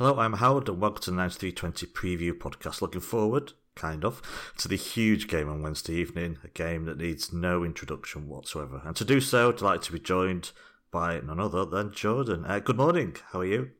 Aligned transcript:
Hello, 0.00 0.18
I'm 0.18 0.32
Howard, 0.32 0.66
and 0.66 0.80
welcome 0.80 1.02
to 1.02 1.10
the 1.10 1.16
9320 1.18 1.86
preview 1.88 2.32
podcast. 2.32 2.80
Looking 2.80 3.02
forward, 3.02 3.52
kind 3.74 4.02
of, 4.02 4.22
to 4.56 4.66
the 4.66 4.74
huge 4.74 5.28
game 5.28 5.46
on 5.46 5.60
Wednesday 5.60 5.92
evening, 5.92 6.38
a 6.42 6.48
game 6.48 6.86
that 6.86 6.96
needs 6.96 7.34
no 7.34 7.62
introduction 7.64 8.26
whatsoever. 8.26 8.80
And 8.82 8.96
to 8.96 9.04
do 9.04 9.20
so, 9.20 9.50
I'd 9.50 9.60
like 9.60 9.82
to 9.82 9.92
be 9.92 10.00
joined 10.00 10.52
by 10.90 11.20
none 11.20 11.38
other 11.38 11.66
than 11.66 11.92
Jordan. 11.92 12.46
Uh, 12.46 12.60
good 12.60 12.78
morning, 12.78 13.14
how 13.30 13.40
are 13.40 13.44
you? 13.44 13.72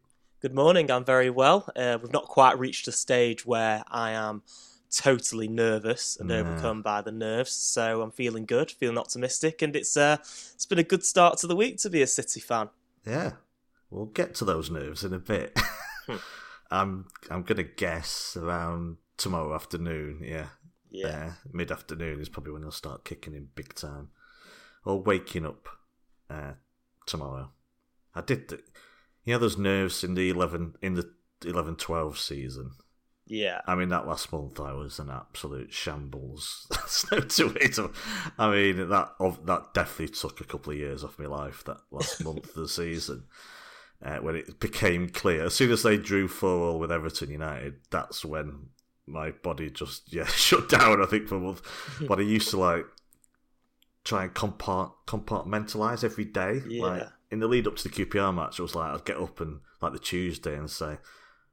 Good 0.43 0.55
morning, 0.55 0.91
I'm 0.91 1.07
very 1.07 1.31
well. 1.31 1.67
Uh, 1.75 1.97
we've 2.03 2.13
not 2.13 2.27
quite 2.27 2.59
reached 2.59 2.87
a 2.87 2.93
stage 2.93 3.47
where 3.47 3.83
I 3.89 4.11
am 4.11 4.43
totally 4.91 5.49
nervous 5.49 6.19
and 6.21 6.31
overcome 6.31 6.83
by 6.83 7.01
the 7.01 7.13
nerves, 7.13 7.53
so 7.53 8.03
I'm 8.03 8.11
feeling 8.11 8.45
good, 8.45 8.71
feeling 8.71 8.99
optimistic, 8.99 9.63
and 9.63 9.75
it's 9.75 9.97
uh, 9.97 10.19
it's 10.21 10.67
been 10.67 10.79
a 10.79 10.83
good 10.83 11.03
start 11.03 11.39
to 11.39 11.47
the 11.47 11.57
week 11.57 11.79
to 11.79 11.89
be 11.89 12.03
a 12.03 12.07
City 12.07 12.41
fan. 12.41 12.69
Yeah, 13.07 13.37
we'll 13.89 14.05
get 14.05 14.35
to 14.35 14.45
those 14.45 14.71
nerves 14.71 15.03
in 15.03 15.15
a 15.15 15.19
bit. 15.19 15.59
Hmm. 16.11 16.17
I'm 16.71 17.07
I'm 17.31 17.43
gonna 17.43 17.65
guess 17.65 18.37
around 18.37 18.99
tomorrow 19.17 19.55
afternoon. 19.55 20.21
Yeah, 20.25 20.47
Yeah, 20.91 21.09
uh, 21.09 21.33
mid 21.53 21.73
afternoon 21.73 22.21
is 22.21 22.29
probably 22.29 22.53
when 22.53 22.63
they'll 22.63 22.71
start 22.71 23.05
kicking 23.05 23.35
in 23.35 23.49
big 23.55 23.75
time, 23.75 24.11
or 24.85 25.03
waking 25.03 25.47
up 25.47 25.69
uh, 26.29 26.53
tomorrow. 27.07 27.51
I 28.15 28.21
did, 28.23 28.49
th- 28.49 28.63
you 29.25 29.35
know, 29.35 29.39
those 29.39 29.59
nerves 29.59 30.05
in 30.05 30.15
the 30.15 30.31
eleven 30.31 30.75
in 30.83 30.95
the 30.95 31.11
11-12 31.43 32.17
season. 32.19 32.73
yeah, 33.27 33.61
I 33.67 33.75
mean, 33.75 33.89
that 33.89 34.07
last 34.07 34.31
month 34.33 34.61
I 34.61 34.73
was 34.73 34.99
an 34.99 35.09
absolute 35.11 35.73
shambles. 35.73 36.67
There's 36.71 37.07
no 37.11 37.21
two 37.21 37.55
ways. 37.55 37.79
I 38.39 38.51
mean, 38.51 38.89
that 38.91 39.15
of, 39.19 39.47
that 39.47 39.73
definitely 39.73 40.15
took 40.15 40.41
a 40.41 40.45
couple 40.45 40.73
of 40.73 40.79
years 40.79 41.03
off 41.03 41.19
my 41.19 41.27
life. 41.27 41.65
That 41.65 41.79
last 41.91 42.23
month 42.25 42.49
of 42.49 42.55
the 42.55 42.69
season, 42.69 43.25
uh, 44.03 44.19
when 44.19 44.37
it 44.37 44.61
became 44.61 45.09
clear, 45.09 45.45
as 45.45 45.55
soon 45.55 45.71
as 45.71 45.83
they 45.83 45.97
drew 45.97 46.29
four 46.29 46.69
all 46.69 46.79
with 46.79 46.93
Everton 46.93 47.31
United, 47.31 47.75
that's 47.91 48.25
when 48.25 48.69
my 49.07 49.31
body 49.31 49.71
just 49.71 50.03
yeah 50.13 50.27
shut 50.27 50.69
down. 50.69 51.03
I 51.03 51.07
think 51.07 51.29
for 51.29 51.37
a 51.37 51.41
month. 51.41 51.63
but 52.09 52.19
I 52.19 52.23
used 52.23 52.51
to 52.51 52.59
like 52.59 52.87
try 54.05 54.25
and 54.25 54.35
compart 54.35 54.93
compartmentalize 55.07 56.05
every 56.05 56.25
day. 56.25 56.61
Like 56.83 57.09
in 57.31 57.41
the 57.41 57.49
lead 57.49 57.67
up 57.67 57.77
to 57.77 57.89
the 57.89 58.05
QPR 58.05 58.35
match, 58.35 58.59
I 58.59 58.63
was 58.63 58.75
like, 58.75 58.93
I'd 58.93 59.05
get 59.05 59.19
up 59.19 59.41
and 59.41 59.61
like 59.81 59.93
the 59.93 59.99
Tuesday 59.99 60.57
and 60.57 60.71
say, 60.71 60.99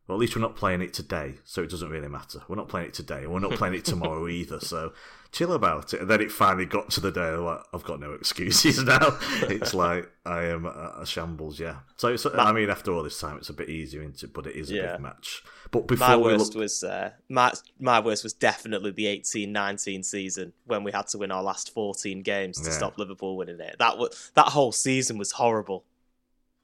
well, 0.08 0.18
at 0.18 0.22
least 0.22 0.36
we're 0.36 0.42
not 0.42 0.56
playing 0.56 0.82
it 0.82 0.94
today, 0.94 1.36
so 1.44 1.62
it 1.62 1.70
doesn't 1.70 1.90
really 1.90 2.08
matter. 2.08 2.40
We're 2.48 2.56
not 2.56 2.70
playing 2.70 2.88
it 2.88 2.94
today, 2.94 3.24
and 3.24 3.34
we're 3.34 3.40
not 3.40 3.52
playing 3.52 3.74
it 3.76 3.84
tomorrow 3.86 4.28
either. 4.30 4.60
So 4.62 4.94
chill 5.34 5.52
about 5.52 5.94
it. 5.94 6.00
And 6.00 6.10
then 6.10 6.22
it 6.22 6.32
finally 6.32 6.66
got 6.66 6.90
to 6.92 7.02
the 7.02 7.12
day. 7.12 7.32
Like, 7.32 7.60
I've 7.74 7.84
got 7.84 8.00
no 8.00 8.14
excuses 8.14 8.82
now. 8.86 9.18
it's 9.44 9.74
like 9.74 10.10
I 10.26 10.44
am 10.46 10.66
a, 10.66 11.06
shambles. 11.06 11.60
Yeah. 11.60 11.80
So 11.98 12.08
it's, 12.08 12.26
I 12.26 12.54
mean, 12.54 12.70
after 12.70 12.94
all 12.94 13.04
this 13.04 13.20
time, 13.20 13.36
it's 13.38 13.50
a 13.50 13.54
bit 13.54 13.70
easier, 13.70 14.02
isn't 14.02 14.24
it? 14.24 14.34
But 14.34 14.48
it 14.48 14.56
is 14.56 14.72
a 14.72 14.76
Yeah. 14.76 14.92
big 14.94 15.02
match. 15.02 15.44
But 15.72 15.86
before 15.88 16.08
my 16.08 16.16
worst 16.16 16.54
look, 16.56 16.62
was 16.64 16.82
uh, 16.86 17.12
my 17.28 17.52
my 17.78 18.00
worst 18.00 18.24
was 18.24 18.32
definitely 18.32 18.92
the 18.92 19.06
18-19 19.06 20.06
season 20.06 20.54
when 20.66 20.86
we 20.86 20.94
had 20.94 21.08
to 21.08 21.18
win 21.18 21.30
our 21.32 21.44
last 21.44 21.74
14 21.74 22.22
games 22.22 22.62
to 22.62 22.70
Yeah. 22.70 22.78
stop 22.78 22.98
Liverpool 22.98 23.36
winning 23.36 23.60
it. 23.60 23.76
That 23.80 23.98
was 23.98 24.32
that 24.36 24.46
whole 24.48 24.72
season 24.72 25.18
was 25.18 25.34
horrible. 25.34 25.84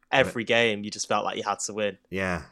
Every 0.10 0.44
game 0.44 0.84
you 0.84 0.92
just 0.92 1.08
felt 1.08 1.26
like 1.26 1.38
you 1.38 1.44
had 1.44 1.60
to 1.62 1.74
win. 1.74 1.98
Yeah, 2.12 2.44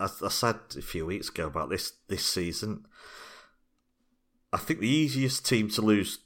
I, 0.00 0.08
I 0.22 0.28
said 0.28 0.56
a 0.76 0.82
few 0.82 1.06
weeks 1.06 1.28
ago 1.28 1.46
about 1.46 1.70
this 1.70 1.92
this 2.08 2.24
season. 2.24 2.86
I 4.52 4.56
think 4.56 4.80
the 4.80 4.88
easiest 4.88 5.46
team 5.46 5.68
to 5.70 5.82
lose 5.82 6.20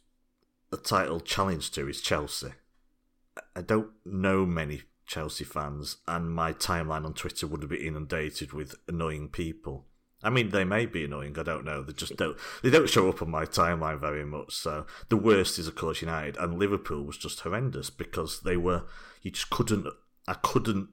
a 0.71 0.77
title 0.77 1.21
challenge 1.21 1.71
to 1.73 1.89
is 1.89 2.01
Chelsea. 2.01 2.53
I 3.57 3.63
don't 3.63 3.91
know 4.05 4.47
many 4.47 4.83
Chelsea 5.07 5.45
fans, 5.45 5.97
and 6.07 6.31
my 6.31 6.53
timeline 6.53 7.05
on 7.05 7.15
Twitter 7.15 7.47
would 7.47 7.63
have 7.63 7.71
been 7.71 7.81
inundated 7.81 8.53
with 8.53 8.75
annoying 8.87 9.29
people. 9.29 9.87
I 10.23 10.31
mean, 10.31 10.51
they 10.51 10.65
may 10.65 10.87
be 10.87 11.05
annoying. 11.05 11.37
I 11.39 11.43
don't 11.43 11.65
know. 11.65 11.83
They 11.83 11.93
just 11.93 12.17
don't. 12.17 12.39
They 12.63 12.71
don't 12.71 12.89
show 12.89 13.09
up 13.09 13.23
on 13.23 13.31
my 13.31 13.45
timeline 13.45 14.01
very 14.01 14.25
much. 14.25 14.55
So 14.55 14.87
the 15.09 15.17
worst 15.17 15.59
is, 15.59 15.67
of 15.67 15.75
course, 15.75 16.01
United 16.01 16.37
and 16.37 16.59
Liverpool 16.59 17.03
was 17.03 17.19
just 17.19 17.41
horrendous 17.41 17.91
because 17.91 18.41
they 18.41 18.57
were. 18.57 18.85
You 19.23 19.33
just 19.33 19.51
couldn't. 19.51 19.87
I 20.29 20.35
couldn't 20.35 20.91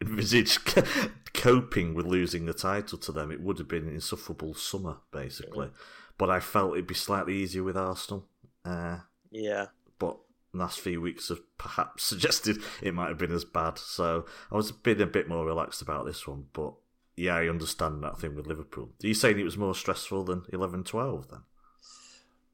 envisage 0.00 0.58
coping 1.34 1.94
with 1.94 2.06
losing 2.06 2.46
the 2.46 2.54
title 2.54 2.98
to 2.98 3.12
them. 3.12 3.30
It 3.30 3.40
would 3.40 3.58
have 3.58 3.68
been 3.68 3.86
an 3.88 3.94
insufferable 3.94 4.54
summer, 4.54 4.96
basically. 5.12 5.70
But 6.18 6.30
I 6.30 6.40
felt 6.40 6.72
it'd 6.72 6.86
be 6.86 6.94
slightly 6.94 7.34
easier 7.36 7.62
with 7.62 7.76
Arsenal. 7.76 8.26
Uh, 8.64 8.98
Yeah. 9.30 9.66
but 9.98 10.18
last 10.52 10.80
few 10.80 11.00
weeks 11.00 11.28
have 11.28 11.40
perhaps 11.58 12.02
suggested 12.12 12.58
it 12.82 12.94
might 12.94 13.08
have 13.08 13.18
been 13.18 13.32
as 13.32 13.44
bad. 13.44 13.78
So 13.78 14.26
I 14.50 14.56
was 14.56 14.72
been 14.72 15.00
a 15.00 15.06
bit 15.06 15.28
more 15.28 15.46
relaxed 15.46 15.80
about 15.82 16.04
this 16.06 16.26
one. 16.26 16.46
But 16.52 16.74
yeah, 17.16 17.36
I 17.36 17.48
understand 17.48 18.02
that 18.02 18.18
thing 18.18 18.34
with 18.34 18.46
Liverpool. 18.46 18.90
Are 19.02 19.06
you 19.06 19.14
saying 19.14 19.38
it 19.38 19.44
was 19.44 19.56
more 19.58 19.74
stressful 19.74 20.24
than 20.24 20.44
11 20.52 20.84
12 20.84 21.28
then? 21.30 21.40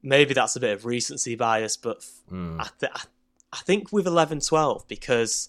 maybe 0.03 0.35
that's 0.35 0.55
a 0.55 0.61
bit 0.61 0.73
of 0.73 0.85
recency 0.85 1.35
bias, 1.35 1.77
but 1.77 2.05
Mm. 2.31 2.61
I, 2.61 2.69
th- 2.79 2.93
I, 2.95 3.03
I 3.53 3.57
think 3.59 3.91
with 3.93 4.07
11 4.07 4.41
12, 4.41 4.87
because 4.87 5.49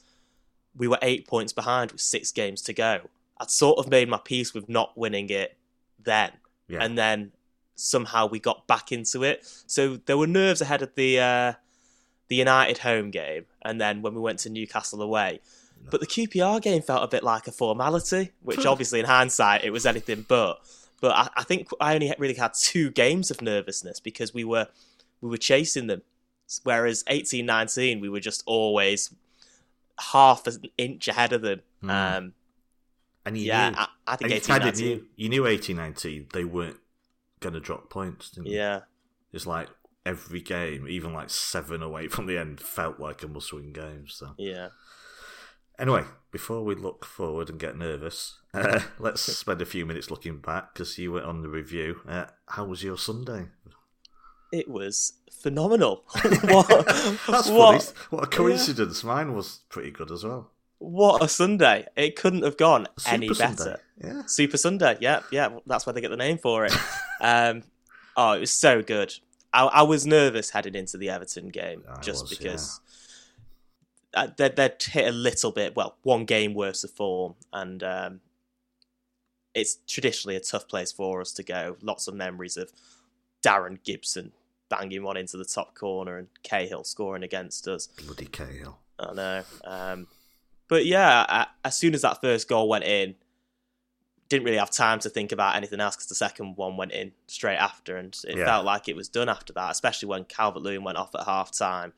we 0.77 0.87
were 0.87 0.99
eight 1.01 1.27
points 1.27 1.53
behind 1.53 1.91
with 1.91 2.01
six 2.01 2.31
games 2.31 2.61
to 2.63 2.73
go, 2.73 3.01
I'd 3.39 3.49
sort 3.49 3.79
of 3.79 3.89
made 3.89 4.09
my 4.09 4.19
peace 4.23 4.53
with 4.53 4.69
not 4.69 4.97
winning 4.97 5.29
it 5.29 5.57
then. 6.03 6.31
Yeah. 6.67 6.83
And 6.83 6.97
then 6.97 7.31
somehow 7.75 8.27
we 8.27 8.39
got 8.39 8.67
back 8.67 8.91
into 8.91 9.23
it. 9.23 9.45
So 9.67 9.97
there 10.05 10.17
were 10.17 10.27
nerves 10.27 10.61
ahead 10.61 10.81
of 10.81 10.93
the 10.95 11.19
uh, 11.19 11.53
the 12.27 12.35
United 12.35 12.79
home 12.79 13.11
game, 13.11 13.45
and 13.63 13.79
then 13.79 14.01
when 14.01 14.13
we 14.13 14.21
went 14.21 14.39
to 14.39 14.49
Newcastle 14.49 15.01
away. 15.01 15.39
But 15.89 16.01
the 16.01 16.07
QPR 16.07 16.61
game 16.61 16.81
felt 16.81 17.03
a 17.03 17.07
bit 17.07 17.23
like 17.23 17.47
a 17.47 17.51
formality, 17.51 18.31
which 18.41 18.65
obviously 18.65 18.99
in 18.99 19.05
hindsight 19.05 19.63
it 19.63 19.71
was 19.71 19.85
anything 19.85 20.25
but. 20.27 20.59
But 20.99 21.11
I, 21.11 21.29
I 21.37 21.43
think 21.43 21.69
I 21.79 21.93
only 21.93 22.13
really 22.17 22.33
had 22.33 22.53
two 22.55 22.89
games 22.89 23.29
of 23.31 23.41
nervousness 23.41 23.99
because 23.99 24.33
we 24.33 24.43
were 24.43 24.67
we 25.21 25.29
were 25.29 25.37
chasing 25.37 25.87
them, 25.87 26.01
whereas 26.63 27.03
eighteen 27.07 27.45
nineteen 27.45 27.99
we 27.99 28.09
were 28.09 28.19
just 28.19 28.43
always 28.45 29.13
half 29.99 30.47
an 30.47 30.61
inch 30.77 31.07
ahead 31.07 31.33
of 31.33 31.41
them. 31.41 31.61
Hmm. 31.81 31.89
Um, 31.89 32.33
and 33.25 33.37
you 33.37 33.45
yeah, 33.45 33.69
knew, 33.69 33.75
I, 33.77 33.87
I 34.07 34.15
think 34.15 34.31
you 34.31 34.37
eighteen 34.37 34.57
kind 34.57 34.69
of 34.69 34.77
knew, 34.77 35.05
you 35.15 35.29
knew 35.29 35.45
18 35.45 35.75
19, 35.75 36.27
they 36.33 36.45
weren't 36.45 36.77
going 37.41 37.53
to 37.53 37.59
drop 37.59 37.89
points, 37.89 38.31
didn't 38.31 38.47
you? 38.47 38.57
Yeah, 38.57 38.81
It's 39.33 39.45
like 39.45 39.67
every 40.05 40.41
game, 40.41 40.87
even 40.87 41.13
like 41.13 41.29
seven 41.29 41.83
away 41.83 42.07
from 42.07 42.25
the 42.25 42.37
end, 42.37 42.61
felt 42.61 42.99
like 42.99 43.23
a 43.23 43.27
must 43.27 43.51
win 43.51 43.73
game. 43.73 44.05
So. 44.07 44.33
yeah. 44.37 44.69
Anyway, 45.79 46.03
before 46.31 46.63
we 46.63 46.73
look 46.73 47.05
forward 47.05 47.49
and 47.49 47.59
get 47.59 47.77
nervous, 47.77 48.39
uh, 48.53 48.79
let's 48.99 49.21
spend 49.21 49.61
a 49.61 49.65
few 49.65 49.85
minutes 49.85 50.09
looking 50.09 50.39
back 50.39 50.73
because 50.73 50.97
you 50.97 51.11
were 51.11 51.23
on 51.23 51.41
the 51.41 51.49
review. 51.49 51.99
Uh, 52.07 52.25
how 52.47 52.65
was 52.65 52.83
your 52.83 52.97
Sunday? 52.97 53.49
It 54.51 54.69
was 54.69 55.13
phenomenal. 55.31 56.03
what, 56.43 56.67
That's 57.27 57.49
what, 57.49 57.83
funny. 57.83 57.97
What 58.09 58.23
a 58.23 58.27
coincidence. 58.27 59.03
Mine 59.03 59.33
was 59.33 59.61
pretty 59.69 59.91
good 59.91 60.11
as 60.11 60.23
well. 60.23 60.51
what 60.79 61.23
a 61.23 61.27
Sunday! 61.27 61.85
It 61.95 62.15
couldn't 62.15 62.43
have 62.43 62.57
gone 62.57 62.87
Super 62.97 63.13
any 63.13 63.33
Sunday. 63.33 63.63
better. 63.63 63.79
Yeah. 64.03 64.21
Super 64.27 64.57
Sunday, 64.57 64.97
yeah, 64.99 65.21
yeah. 65.31 65.49
That's 65.65 65.85
where 65.85 65.93
they 65.93 66.01
get 66.01 66.11
the 66.11 66.17
name 66.17 66.37
for 66.37 66.65
it. 66.65 66.73
um, 67.21 67.63
oh, 68.15 68.33
it 68.33 68.41
was 68.41 68.51
so 68.51 68.81
good. 68.81 69.13
I, 69.53 69.65
I 69.65 69.81
was 69.83 70.05
nervous 70.05 70.51
heading 70.51 70.75
into 70.75 70.97
the 70.97 71.09
Everton 71.09 71.49
game 71.49 71.83
I 71.89 71.99
just 72.01 72.23
was, 72.23 72.37
because 72.37 72.81
uh, 74.13 74.27
they'd, 74.37 74.55
they'd 74.55 74.81
hit 74.81 75.07
a 75.07 75.11
little 75.11 75.51
bit, 75.51 75.75
well, 75.75 75.95
one 76.03 76.25
game 76.25 76.53
worse 76.53 76.83
of 76.83 76.91
form, 76.91 77.35
and 77.53 77.81
um, 77.81 78.21
it's 79.55 79.77
traditionally 79.87 80.35
a 80.35 80.41
tough 80.41 80.67
place 80.67 80.91
for 80.91 81.21
us 81.21 81.31
to 81.33 81.43
go. 81.43 81.77
Lots 81.81 82.07
of 82.07 82.13
memories 82.13 82.57
of 82.57 82.71
Darren 83.43 83.81
Gibson 83.83 84.33
banging 84.69 85.03
one 85.03 85.17
into 85.17 85.37
the 85.37 85.45
top 85.45 85.75
corner 85.75 86.17
and 86.17 86.27
Cahill 86.43 86.83
scoring 86.83 87.23
against 87.23 87.67
us. 87.67 87.87
Bloody 87.87 88.25
Cahill. 88.25 88.79
I 88.99 89.13
know. 89.13 89.43
Um, 89.63 90.07
but 90.67 90.85
yeah, 90.85 91.25
I, 91.27 91.47
as 91.63 91.77
soon 91.77 91.93
as 91.93 92.01
that 92.01 92.21
first 92.21 92.47
goal 92.49 92.67
went 92.67 92.83
in, 92.83 93.15
didn't 94.29 94.43
really 94.43 94.57
have 94.57 94.71
time 94.71 94.99
to 94.99 95.09
think 95.09 95.31
about 95.31 95.55
anything 95.55 95.79
else 95.79 95.95
because 95.95 96.07
the 96.09 96.15
second 96.15 96.57
one 96.57 96.75
went 96.75 96.91
in 96.91 97.13
straight 97.27 97.55
after, 97.55 97.95
and 97.95 98.17
it 98.27 98.37
Yeah. 98.37 98.45
felt 98.45 98.65
like 98.65 98.89
it 98.89 98.95
was 98.95 99.07
done 99.07 99.29
after 99.29 99.53
that. 99.53 99.71
Especially 99.71 100.09
when 100.09 100.25
Calvert 100.25 100.61
Lewin 100.63 100.83
went 100.83 100.97
off 100.97 101.15
at 101.15 101.23
half 101.25 101.51
time, 101.51 101.93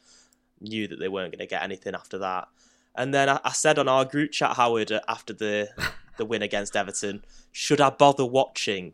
knew 0.61 0.87
that 0.87 0.99
they 0.99 1.07
weren't 1.07 1.31
going 1.31 1.39
to 1.39 1.47
get 1.47 1.63
anything 1.63 1.95
after 1.95 2.19
that. 2.19 2.47
And 2.95 3.13
then 3.13 3.29
I, 3.29 3.39
I 3.43 3.51
said 3.53 3.79
on 3.79 3.87
our 3.87 4.05
group 4.05 4.31
chat, 4.31 4.57
Howard, 4.57 4.91
uh, 4.91 4.99
after 5.07 5.33
the 5.33 5.69
the 6.17 6.25
win 6.25 6.41
against 6.43 6.75
Everton, 6.75 7.23
should 7.51 7.81
I 7.81 7.89
bother 7.89 8.25
watching 8.25 8.93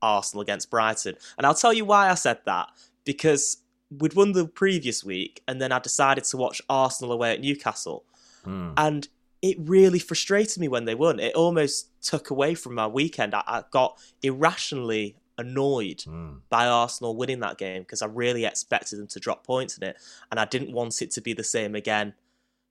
Arsenal 0.00 0.40
against 0.42 0.68
Brighton? 0.70 1.16
And 1.38 1.46
I'll 1.46 1.54
tell 1.54 1.72
you 1.72 1.84
why 1.84 2.10
I 2.10 2.14
said 2.14 2.38
that 2.46 2.70
because 3.04 3.58
we'd 3.90 4.14
won 4.14 4.32
the 4.32 4.46
previous 4.46 5.04
week, 5.04 5.42
and 5.46 5.60
then 5.60 5.72
I 5.72 5.78
decided 5.78 6.24
to 6.24 6.36
watch 6.36 6.62
Arsenal 6.68 7.12
away 7.12 7.32
at 7.32 7.40
Newcastle, 7.40 8.04
Hmm. 8.44 8.72
and 8.76 9.08
it 9.40 9.56
really 9.60 9.98
frustrated 9.98 10.58
me 10.58 10.68
when 10.68 10.84
they 10.84 10.94
won. 10.94 11.18
It 11.18 11.34
almost 11.34 11.88
took 12.02 12.30
away 12.30 12.54
from 12.54 12.74
my 12.74 12.86
weekend. 12.86 13.34
I, 13.34 13.42
I 13.46 13.64
got 13.70 13.98
irrationally 14.22 15.16
annoyed 15.38 16.02
Hmm. 16.02 16.34
by 16.48 16.66
Arsenal 16.66 17.16
winning 17.16 17.40
that 17.40 17.58
game 17.58 17.82
because 17.82 18.02
I 18.02 18.06
really 18.06 18.44
expected 18.44 18.98
them 18.98 19.06
to 19.08 19.20
drop 19.20 19.44
points 19.44 19.76
in 19.78 19.84
it, 19.84 19.96
and 20.30 20.38
I 20.40 20.44
didn't 20.44 20.72
want 20.72 21.00
it 21.02 21.10
to 21.12 21.20
be 21.20 21.32
the 21.32 21.44
same 21.44 21.74
again 21.74 22.14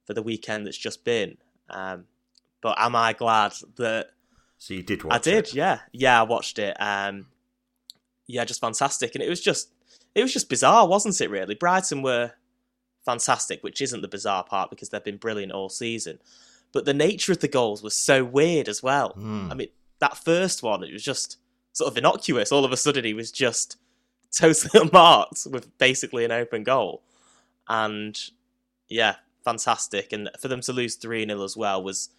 for 0.06 0.13
the 0.13 0.22
weekend 0.24 0.66
that's 0.66 0.78
just 0.78 1.04
been. 1.04 1.38
Um, 1.69 2.06
but 2.62 2.75
am 2.80 2.95
I 2.95 3.13
glad 3.13 3.54
that 3.78 4.12
So 4.57 4.74
you 4.74 4.83
did 4.83 5.04
watch 5.04 5.13
I 5.16 5.19
did, 5.19 5.48
it? 5.50 5.54
yeah, 5.54 5.80
yeah. 5.92 6.19
I 6.19 6.24
watched 6.24 6.60
it. 6.60 6.75
Um, 6.80 7.28
yeah, 8.28 8.45
just 8.45 8.62
fantastic, 8.62 9.16
and 9.16 9.24
it 9.24 9.30
was 9.30 9.42
just 9.42 9.69
it 10.15 10.21
was 10.21 10.33
just 10.33 10.49
bizarre, 10.49 10.87
wasn't 10.87 11.19
it? 11.21 11.29
Really, 11.29 11.55
Brighton 11.55 12.01
were 12.01 12.31
fantastic, 13.05 13.63
which 13.63 13.81
isn't 13.81 14.01
the 14.01 14.07
bizarre 14.07 14.43
part 14.43 14.69
because 14.69 14.89
they've 14.89 15.03
been 15.03 15.17
brilliant 15.17 15.51
all 15.51 15.69
season. 15.69 16.19
But 16.73 16.85
the 16.85 16.93
nature 16.93 17.31
of 17.31 17.39
the 17.39 17.47
goals 17.47 17.83
was 17.83 17.95
so 17.95 18.23
weird 18.23 18.69
as 18.69 18.81
well. 18.81 19.09
Hmm. 19.09 19.51
I 19.51 19.55
mean, 19.55 19.69
that 19.99 20.17
first 20.17 20.63
one, 20.63 20.83
it 20.83 20.93
was 20.93 21.03
just 21.03 21.37
sort 21.73 21.91
of 21.91 21.97
innocuous. 21.97 22.51
All 22.51 22.65
of 22.65 22.71
a 22.71 22.77
sudden, 22.77 23.03
he 23.03 23.13
was 23.13 23.31
just 23.31 23.77
totally 24.31 24.71
unmarked 24.85 25.47
with 25.49 25.77
basically 25.77 26.25
an 26.25 26.31
open 26.31 26.63
goal. 26.63 27.01
And 27.67 28.17
yeah, 28.87 29.15
fantastic. 29.43 30.13
And 30.13 30.29
for 30.39 30.47
them 30.47 30.61
to 30.61 30.73
lose 30.73 30.95
3 30.95 31.25
0 31.25 31.43
as 31.43 31.57
well 31.57 31.81
was 31.83 32.09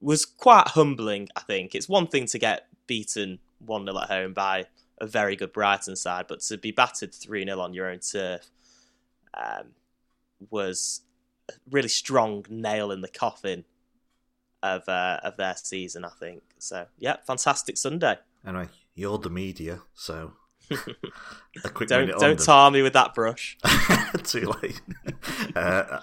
was 0.00 0.24
quite 0.24 0.68
humbling, 0.68 1.28
I 1.34 1.40
think. 1.40 1.74
It's 1.74 1.88
one 1.88 2.06
thing 2.06 2.26
to 2.26 2.38
get 2.38 2.66
beaten 2.86 3.40
1 3.64 3.84
0 3.84 3.98
at 3.98 4.08
home 4.08 4.32
by 4.32 4.66
a 5.00 5.06
very 5.06 5.36
good 5.36 5.52
Brighton 5.52 5.96
side, 5.96 6.26
but 6.28 6.40
to 6.40 6.56
be 6.56 6.70
battered 6.70 7.14
3 7.14 7.44
0 7.44 7.60
on 7.60 7.74
your 7.74 7.90
own 7.90 8.00
turf 8.00 8.50
um, 9.34 9.72
was 10.50 11.02
a 11.50 11.54
really 11.70 11.88
strong 11.88 12.44
nail 12.48 12.90
in 12.90 13.00
the 13.00 13.08
coffin 13.08 13.64
of 14.62 14.88
uh, 14.88 15.20
of 15.22 15.36
their 15.36 15.54
season, 15.56 16.04
I 16.04 16.10
think. 16.10 16.42
So, 16.58 16.86
yeah, 16.98 17.16
fantastic 17.26 17.76
Sunday. 17.76 18.16
Anyway, 18.46 18.68
you're 18.94 19.18
the 19.18 19.30
media, 19.30 19.82
so 19.94 20.32
a 21.64 21.68
quick 21.68 21.88
Don't 21.88 22.10
don't 22.18 22.38
tar 22.38 22.70
me 22.70 22.82
with 22.82 22.92
that 22.92 23.14
brush. 23.14 23.58
Too 24.24 24.52
late. 24.62 24.80
uh, 25.56 26.00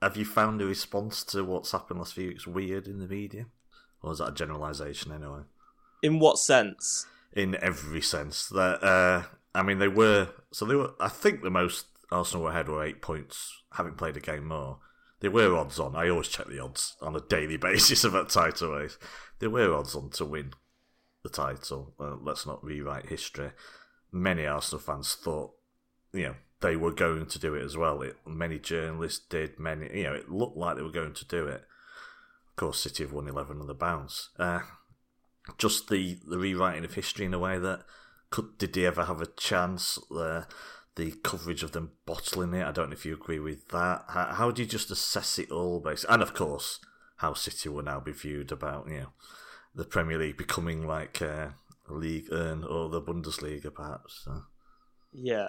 have 0.00 0.16
you 0.16 0.24
found 0.24 0.62
a 0.62 0.66
response 0.66 1.24
to 1.24 1.44
what's 1.44 1.72
happened 1.72 1.98
last 1.98 2.14
few 2.14 2.28
weeks 2.28 2.46
weird 2.46 2.86
in 2.86 2.98
the 2.98 3.06
media? 3.06 3.46
Or 4.02 4.12
is 4.12 4.18
that 4.18 4.28
a 4.28 4.34
generalisation 4.34 5.12
anyway? 5.12 5.42
In 6.02 6.18
what 6.18 6.38
sense? 6.38 7.06
In 7.34 7.56
every 7.62 8.00
sense. 8.00 8.48
That 8.48 8.82
uh, 8.82 9.24
I 9.54 9.62
mean, 9.62 9.78
they 9.78 9.88
were. 9.88 10.28
So 10.52 10.64
they 10.64 10.74
were. 10.74 10.92
I 11.00 11.08
think 11.08 11.42
the 11.42 11.50
most 11.50 11.86
Arsenal 12.10 12.44
were 12.44 12.50
ahead 12.50 12.68
were 12.68 12.84
eight 12.84 13.02
points, 13.02 13.62
having 13.72 13.94
played 13.94 14.16
a 14.16 14.20
game 14.20 14.46
more. 14.46 14.78
There 15.20 15.30
were 15.30 15.56
odds 15.56 15.78
on. 15.78 15.94
I 15.94 16.08
always 16.08 16.28
check 16.28 16.46
the 16.46 16.60
odds 16.60 16.96
on 17.00 17.14
a 17.14 17.20
daily 17.20 17.56
basis 17.58 18.04
about 18.04 18.30
title 18.30 18.72
race. 18.72 18.98
There 19.38 19.50
were 19.50 19.74
odds 19.74 19.94
on 19.94 20.10
to 20.10 20.24
win 20.24 20.54
the 21.22 21.28
title. 21.28 21.94
Uh, 22.00 22.16
let's 22.20 22.46
not 22.46 22.64
rewrite 22.64 23.06
history. 23.06 23.52
Many 24.12 24.46
Arsenal 24.46 24.80
fans 24.80 25.14
thought, 25.14 25.52
you 26.12 26.24
know, 26.24 26.34
they 26.60 26.76
were 26.76 26.92
going 26.92 27.26
to 27.26 27.38
do 27.38 27.54
it 27.54 27.62
as 27.62 27.76
well. 27.76 28.02
It, 28.02 28.16
many 28.26 28.58
journalists 28.58 29.24
did. 29.28 29.58
Many, 29.58 29.98
you 29.98 30.04
know, 30.04 30.14
it 30.14 30.30
looked 30.30 30.56
like 30.56 30.76
they 30.76 30.82
were 30.82 30.90
going 30.90 31.14
to 31.14 31.24
do 31.26 31.46
it. 31.46 31.64
Of 32.48 32.56
course, 32.56 32.80
City 32.80 33.04
have 33.04 33.12
won 33.12 33.28
eleven 33.28 33.60
on 33.60 33.66
the 33.66 33.74
bounce. 33.74 34.30
Uh, 34.38 34.60
just 35.58 35.88
the 35.88 36.18
the 36.26 36.38
rewriting 36.38 36.84
of 36.84 36.94
history 36.94 37.26
in 37.26 37.34
a 37.34 37.38
way 37.38 37.58
that 37.58 37.82
could 38.30 38.58
did 38.58 38.74
they 38.74 38.86
ever 38.86 39.04
have 39.04 39.20
a 39.20 39.26
chance? 39.26 39.98
Uh, 40.10 40.44
the 40.96 41.12
coverage 41.22 41.62
of 41.62 41.72
them 41.72 41.92
bottling 42.04 42.52
it. 42.52 42.66
I 42.66 42.72
don't 42.72 42.90
know 42.90 42.94
if 42.94 43.06
you 43.06 43.14
agree 43.14 43.38
with 43.38 43.68
that. 43.68 44.04
How, 44.08 44.26
how 44.34 44.50
do 44.50 44.62
you 44.62 44.68
just 44.68 44.90
assess 44.90 45.38
it 45.38 45.50
all, 45.50 45.80
basically? 45.80 46.14
And 46.14 46.22
of 46.22 46.34
course, 46.34 46.80
how 47.16 47.34
City 47.34 47.68
will 47.68 47.84
now 47.84 48.00
be 48.00 48.12
viewed 48.12 48.52
about 48.52 48.88
you 48.88 48.98
know 48.98 49.12
the 49.74 49.84
Premier 49.84 50.18
League 50.18 50.36
becoming 50.36 50.86
like 50.86 51.22
uh, 51.22 51.48
a 51.88 51.92
Ligue 51.92 52.32
Un 52.32 52.64
or 52.64 52.88
the 52.88 53.00
Bundesliga, 53.00 53.72
perhaps. 53.72 54.22
So. 54.24 54.42
Yeah. 55.12 55.48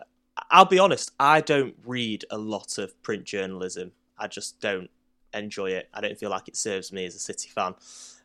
I'll 0.49 0.65
be 0.65 0.79
honest, 0.79 1.11
I 1.19 1.41
don't 1.41 1.75
read 1.85 2.25
a 2.31 2.37
lot 2.37 2.77
of 2.77 3.01
print 3.03 3.25
journalism. 3.25 3.91
I 4.17 4.27
just 4.27 4.59
don't 4.59 4.89
enjoy 5.33 5.71
it. 5.71 5.89
I 5.93 6.01
don't 6.01 6.17
feel 6.17 6.29
like 6.29 6.47
it 6.47 6.55
serves 6.55 6.91
me 6.91 7.05
as 7.05 7.15
a 7.15 7.19
City 7.19 7.49
fan. 7.49 7.75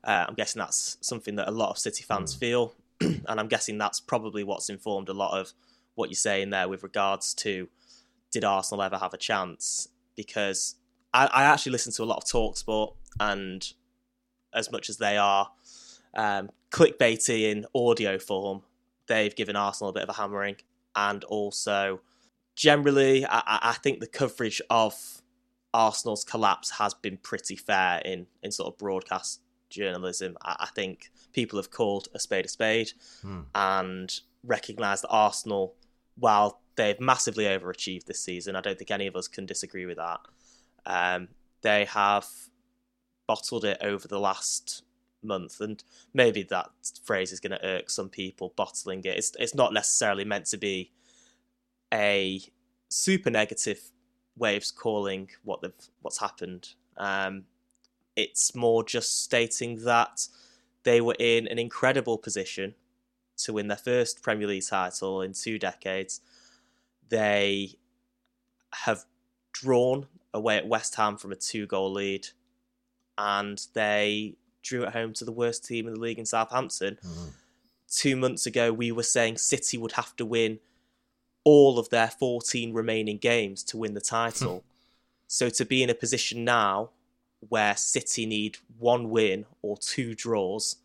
Uh, 0.06 0.25
I'm 0.29 0.35
guessing 0.35 0.61
that's 0.61 0.97
something 1.00 1.35
that 1.35 1.49
a 1.49 1.50
lot 1.50 1.70
of 1.70 1.79
City 1.79 2.05
fans 2.05 2.32
feel, 2.32 2.75
and 3.00 3.25
I'm 3.29 3.49
guessing 3.49 3.76
that's 3.76 3.99
probably 3.99 4.44
what's 4.44 4.70
informed 4.70 5.08
a 5.08 5.12
lot 5.12 5.38
of 5.38 5.53
what 5.97 6.08
you're 6.11 6.14
saying 6.14 6.50
there 6.50 6.69
with 6.69 6.85
regards 6.85 7.35
to 7.35 7.69
did 8.31 8.44
Arsenal 8.44 8.82
ever 8.82 8.99
have 8.99 9.14
a 9.14 9.19
chance? 9.19 9.88
Because 10.14 10.76
I, 11.12 11.26
I 11.26 11.43
actually 11.44 11.73
listen 11.73 11.93
to 11.94 12.05
a 12.05 12.06
lot 12.06 12.19
of 12.19 12.25
Talksport, 12.25 12.94
and 13.19 13.67
as 14.55 14.70
much 14.70 14.88
as 14.88 14.99
they 14.99 15.17
are 15.17 15.50
um, 16.17 16.50
clickbaity 16.70 17.50
in 17.50 17.67
audio 17.75 18.19
form, 18.19 18.62
they've 19.08 19.35
given 19.35 19.56
Arsenal 19.56 19.91
a 19.91 19.93
bit 19.93 20.05
of 20.05 20.11
a 20.11 20.12
hammering. 20.12 20.56
And 20.94 21.25
also, 21.25 22.00
generally, 22.55 23.26
I, 23.26 23.38
I 23.38 23.58
I 23.62 23.73
think 23.73 23.99
the 23.99 24.06
coverage 24.06 24.62
of 24.70 25.23
Arsenal's 25.75 26.25
collapse 26.25 26.70
has 26.79 26.94
been 26.94 27.17
pretty 27.17 27.56
fair 27.56 28.00
in, 28.05 28.29
in 28.43 28.53
sort 28.53 28.73
of 28.73 28.79
broadcast 28.79 29.41
journalism. 29.71 30.37
I, 30.43 30.57
I 30.61 30.67
think 30.75 31.11
people 31.33 31.59
have 31.59 31.71
called 31.71 32.09
a 32.15 32.19
spade 32.21 32.45
a 32.45 32.49
spade 32.49 32.93
Hmm. 33.23 33.41
and 33.55 34.21
recognised 34.43 35.03
that 35.05 35.09
Arsenal, 35.11 35.75
while 36.17 36.61
they've 36.77 37.01
massively 37.01 37.45
overachieved 37.45 38.05
this 38.05 38.21
season, 38.21 38.55
I 38.57 38.61
don't 38.61 38.79
think 38.79 38.91
any 38.91 39.07
of 39.07 39.17
us 39.17 39.29
can 39.29 39.47
disagree 39.47 39.87
with 39.87 39.97
that. 39.97 40.21
Um, 40.85 41.29
they 41.63 41.85
have 41.87 42.27
bottled 43.27 43.65
it 43.65 43.79
over 43.83 44.07
the 44.07 44.21
last 44.21 44.83
month, 45.23 45.61
and 45.61 45.83
maybe 46.15 46.43
that 46.45 46.71
phrase 47.05 47.33
is 47.33 47.41
going 47.41 47.51
to 47.59 47.67
irk 47.67 47.91
some 47.91 48.09
people. 48.09 48.53
Bottling 48.57 49.01
it, 49.01 49.17
it's 49.19 49.33
it's 49.41 49.55
not 49.55 49.73
necessarily 49.73 50.25
meant 50.25 50.47
to 50.47 50.57
be 50.59 50.93
a 51.93 52.41
super 52.89 53.31
negative 53.31 53.81
way 54.37 54.57
of 54.57 54.65
calling 54.77 55.29
what 55.43 55.61
they've 55.63 55.73
what's 56.03 56.19
happened. 56.21 56.69
Um, 56.99 57.45
it's 58.17 58.55
more 58.55 58.83
just 58.83 59.23
stating 59.23 59.85
that 59.85 60.27
they 60.83 61.01
were 61.01 61.17
in 61.19 61.47
an 61.49 61.59
incredible 61.59 62.17
position 62.17 62.75
to 63.37 63.53
win 63.53 63.69
their 63.69 63.77
first 63.77 64.23
Premier 64.23 64.47
League 64.49 64.67
title 64.67 65.21
in 65.21 65.35
two 65.35 65.59
decades. 65.59 66.21
They 67.09 67.77
have 68.73 69.05
drawn 69.53 70.07
away 70.33 70.57
at 70.57 70.67
West 70.67 70.95
Ham 70.97 71.17
from 71.17 71.33
a 71.33 71.37
two 71.37 71.67
goal 71.67 71.93
lead, 71.93 72.29
and 73.19 73.61
they 73.75 74.37
drew 74.63 74.85
at 74.85 74.93
home 74.93 75.13
to 75.15 75.25
the 75.25 75.33
worst 75.33 75.65
team 75.65 75.87
in 75.87 75.95
the 75.95 76.01
league 76.01 76.19
in 76.19 76.27
Southampton. 76.27 76.99
Mhm. 77.03 77.33
Two 77.89 78.17
months 78.17 78.47
ago, 78.47 78.73
we 78.73 78.91
were 78.91 79.03
saying 79.03 79.39
City 79.39 79.79
would 79.79 79.93
have 79.93 80.17
to 80.17 80.27
win 80.27 80.59
all 81.45 81.79
of 81.79 81.91
their 81.91 82.09
14 82.11 82.73
remaining 82.73 83.19
games 83.19 83.63
to 83.63 83.77
win 83.77 83.95
the 83.95 84.01
title. 84.01 84.65
so 85.29 85.49
to 85.49 85.65
be 85.65 85.83
in 85.83 85.91
a 85.91 85.95
position 85.95 86.45
now 86.45 86.91
where 87.41 87.77
City 87.77 88.27
need 88.27 88.59
one 88.79 89.11
win 89.11 89.47
or 89.62 89.77
two 89.77 90.15
draws 90.15 90.77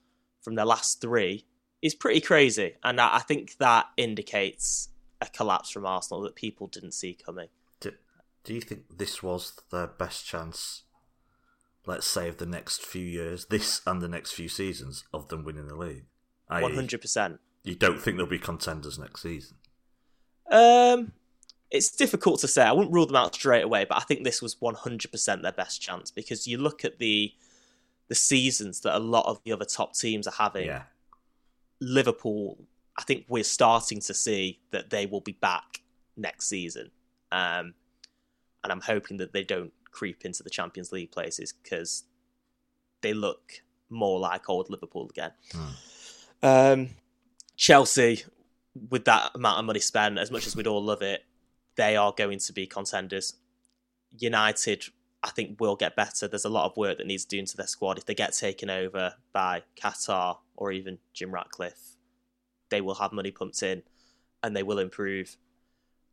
from 0.41 0.55
their 0.55 0.65
last 0.65 1.01
three 1.01 1.45
is 1.81 1.95
pretty 1.95 2.21
crazy. 2.21 2.75
And 2.83 2.99
I 2.99 3.19
think 3.19 3.57
that 3.57 3.87
indicates 3.97 4.89
a 5.19 5.27
collapse 5.27 5.71
from 5.71 5.85
Arsenal 5.85 6.21
that 6.23 6.35
people 6.35 6.67
didn't 6.67 6.93
see 6.93 7.13
coming. 7.13 7.47
Do, 7.79 7.93
do 8.43 8.53
you 8.53 8.61
think 8.61 8.97
this 8.97 9.21
was 9.23 9.53
their 9.71 9.87
best 9.87 10.25
chance, 10.25 10.83
let's 11.85 12.07
say, 12.07 12.27
of 12.27 12.37
the 12.37 12.45
next 12.45 12.83
few 12.83 13.05
years, 13.05 13.45
this 13.45 13.81
and 13.85 14.01
the 14.01 14.07
next 14.07 14.31
few 14.31 14.49
seasons, 14.49 15.03
of 15.13 15.27
them 15.29 15.43
winning 15.43 15.67
the 15.67 15.75
league? 15.75 16.05
i.e., 16.49 16.63
100%. 16.63 17.39
You 17.63 17.75
don't 17.75 17.99
think 18.01 18.17
they'll 18.17 18.25
be 18.25 18.39
contenders 18.39 18.97
next 18.97 19.21
season? 19.21 19.57
Um, 20.51 21.13
it's 21.71 21.89
difficult 21.89 22.41
to 22.41 22.47
say. 22.47 22.63
I 22.63 22.73
wouldn't 22.73 22.93
rule 22.93 23.05
them 23.05 23.15
out 23.15 23.33
straight 23.33 23.63
away, 23.63 23.85
but 23.85 23.97
I 23.97 24.01
think 24.01 24.23
this 24.23 24.41
was 24.41 24.55
100% 24.55 25.41
their 25.41 25.51
best 25.51 25.81
chance 25.81 26.11
because 26.11 26.47
you 26.47 26.57
look 26.57 26.85
at 26.85 26.99
the 26.99 27.33
the 28.09 28.15
seasons 28.15 28.81
that 28.81 28.93
a 28.93 28.99
lot 28.99 29.25
of 29.25 29.41
the 29.45 29.53
other 29.53 29.63
top 29.63 29.95
teams 29.95 30.27
are 30.27 30.33
having. 30.37 30.65
Yeah. 30.65 30.83
Liverpool, 31.79 32.57
I 32.97 33.03
think 33.03 33.23
we're 33.29 33.45
starting 33.45 34.01
to 34.01 34.13
see 34.13 34.59
that 34.71 34.89
they 34.89 35.05
will 35.05 35.21
be 35.21 35.31
back 35.31 35.81
next 36.17 36.49
season. 36.49 36.91
Um, 37.31 37.73
and 38.63 38.71
I'm 38.71 38.81
hoping 38.81 39.15
that 39.17 39.31
they 39.31 39.45
don't 39.45 39.71
creep 39.91 40.25
into 40.25 40.43
the 40.43 40.49
Champions 40.49 40.91
League 40.91 41.11
places 41.11 41.53
because 41.53 42.03
they 43.01 43.13
look 43.13 43.61
more 43.89 44.19
like 44.19 44.49
old 44.49 44.69
Liverpool 44.69 45.09
again. 45.09 45.31
Um, 46.43 46.89
Chelsea, 47.55 48.23
with 48.89 49.05
that 49.05 49.31
amount 49.35 49.59
of 49.59 49.65
money 49.65 49.79
spent, 49.79 50.17
as 50.17 50.31
much 50.31 50.47
as 50.47 50.55
we'd 50.55 50.67
all 50.67 50.83
love 50.83 51.01
it, 51.01 51.23
they 51.75 51.95
are 51.95 52.13
going 52.15 52.39
to 52.39 52.53
be 52.53 52.67
contenders. 52.67 53.35
United, 54.11 54.85
I 55.23 55.29
think, 55.29 55.59
will 55.59 55.75
get 55.75 55.95
better. 55.95 56.27
There's 56.27 56.45
a 56.45 56.49
lot 56.49 56.65
of 56.69 56.77
work 56.77 56.97
that 56.97 57.07
needs 57.07 57.25
doing 57.25 57.45
to 57.45 57.57
their 57.57 57.67
squad. 57.67 57.97
If 57.97 58.05
they 58.05 58.15
get 58.15 58.33
taken 58.33 58.69
over 58.69 59.15
by 59.33 59.63
Qatar 59.79 60.37
or 60.55 60.71
even 60.71 60.99
Jim 61.13 61.33
Ratcliffe, 61.33 61.97
they 62.69 62.81
will 62.81 62.95
have 62.95 63.13
money 63.13 63.31
pumped 63.31 63.61
in 63.63 63.83
and 64.43 64.55
they 64.55 64.63
will 64.63 64.79
improve. 64.79 65.37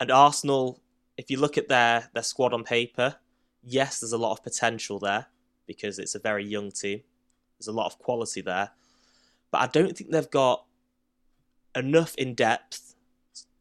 And 0.00 0.10
Arsenal, 0.10 0.80
if 1.16 1.30
you 1.30 1.38
look 1.38 1.58
at 1.58 1.68
their, 1.68 2.10
their 2.14 2.22
squad 2.22 2.52
on 2.52 2.64
paper, 2.64 3.16
yes, 3.62 4.00
there's 4.00 4.12
a 4.12 4.18
lot 4.18 4.32
of 4.32 4.44
potential 4.44 4.98
there 4.98 5.26
because 5.66 5.98
it's 5.98 6.14
a 6.14 6.20
very 6.20 6.44
young 6.44 6.70
team. 6.70 7.02
There's 7.58 7.68
a 7.68 7.72
lot 7.72 7.86
of 7.86 7.98
quality 7.98 8.40
there. 8.40 8.70
But 9.50 9.62
I 9.62 9.66
don't 9.66 9.96
think 9.96 10.10
they've 10.10 10.30
got 10.30 10.64
enough 11.74 12.14
in 12.16 12.34
depth 12.34 12.87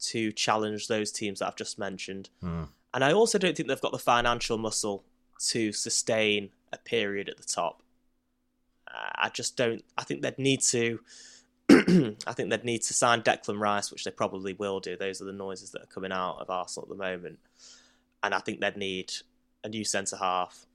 to 0.00 0.32
challenge 0.32 0.88
those 0.88 1.10
teams 1.10 1.38
that 1.40 1.48
I've 1.48 1.56
just 1.56 1.78
mentioned. 1.78 2.30
Hmm. 2.40 2.64
And 2.94 3.04
I 3.04 3.12
also 3.12 3.38
don't 3.38 3.56
think 3.56 3.68
they've 3.68 3.80
got 3.80 3.92
the 3.92 3.98
financial 3.98 4.58
muscle 4.58 5.04
to 5.48 5.72
sustain 5.72 6.50
a 6.72 6.78
period 6.78 7.28
at 7.28 7.36
the 7.36 7.44
top. 7.44 7.82
Uh, 8.86 9.10
I 9.16 9.28
just 9.28 9.56
don't. 9.56 9.84
I 9.96 10.04
think 10.04 10.22
they'd 10.22 10.38
need 10.38 10.62
to. 10.62 11.00
I 11.70 12.32
think 12.32 12.48
they'd 12.50 12.64
need 12.64 12.82
to 12.82 12.94
sign 12.94 13.22
Declan 13.22 13.60
Rice, 13.60 13.90
which 13.90 14.04
they 14.04 14.10
probably 14.10 14.54
will 14.54 14.80
do. 14.80 14.96
Those 14.96 15.20
are 15.20 15.26
the 15.26 15.32
noises 15.32 15.70
that 15.72 15.82
are 15.82 15.86
coming 15.86 16.12
out 16.12 16.38
of 16.40 16.48
Arsenal 16.48 16.86
at 16.86 16.88
the 16.88 17.02
moment, 17.02 17.38
and 18.22 18.34
I 18.34 18.38
think 18.38 18.60
they'd 18.60 18.76
need 18.76 19.12
a 19.62 19.68
new 19.68 19.84
centre 19.84 20.16
half. 20.16 20.66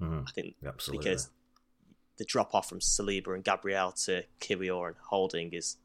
Mhm. 0.00 0.24
I 0.26 0.30
think 0.32 0.54
Absolutely. 0.66 1.04
because 1.04 1.30
the 2.16 2.24
drop 2.24 2.54
off 2.54 2.68
from 2.68 2.80
Saliba 2.80 3.34
and 3.34 3.44
Gabriel 3.44 3.92
to 3.92 4.24
Kiwior 4.40 4.88
and 4.88 4.96
Holding 5.10 5.52
is 5.52 5.76